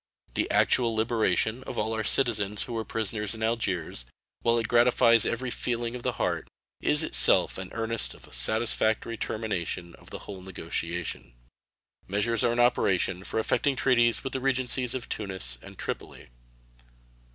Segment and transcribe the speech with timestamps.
[0.33, 4.03] The actual liberation of all our citizens who were prisoners in Algiers,
[4.41, 6.47] while it gratifies every feeling of heart,
[6.81, 11.33] is itself an earnest of a satisfactory termination of the whole negotiation.
[12.07, 16.29] Measures are in operation for effecting treaties with the Regencies of Tunis and Tripoli.